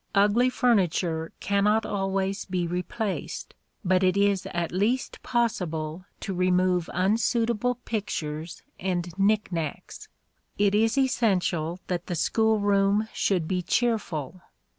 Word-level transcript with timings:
Ugly 0.15 0.49
furniture 0.49 1.31
cannot 1.39 1.85
always 1.85 2.45
be 2.45 2.65
replaced; 2.65 3.53
but 3.85 4.01
it 4.03 4.17
is 4.17 4.47
at 4.47 4.71
least 4.71 5.21
possible 5.21 6.05
to 6.21 6.33
remove 6.33 6.89
unsuitable 6.91 7.75
pictures 7.85 8.63
and 8.79 9.13
knick 9.19 9.51
knacks. 9.51 10.07
It 10.57 10.73
is 10.73 10.97
essential 10.97 11.81
that 11.85 12.07
the 12.07 12.15
school 12.15 12.59
room 12.59 13.09
should 13.13 13.47
be 13.47 13.61
cheerful. 13.61 14.41